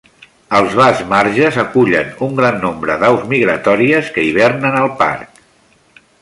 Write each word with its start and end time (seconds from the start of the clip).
Els 0.59 0.71
vasts 0.77 1.03
marges 1.11 1.59
acullen 1.63 2.09
un 2.29 2.33
gran 2.39 2.57
nombre 2.63 2.95
d'aus 3.05 3.27
migratòries 3.35 4.11
que 4.17 4.25
hivernen 4.31 4.81
al 4.83 4.91
parc. 5.05 5.41